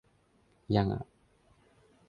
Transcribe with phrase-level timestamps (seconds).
[0.75, 1.03] ยังอ่ะ